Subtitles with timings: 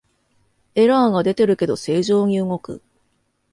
[0.73, 2.81] エラーが出てるけど正常に動く